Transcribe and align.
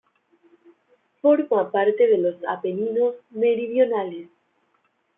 Forma 1.21 1.69
parte 1.71 2.07
de 2.07 2.17
los 2.17 2.35
Apeninos 2.47 3.13
meridionales. 3.29 4.29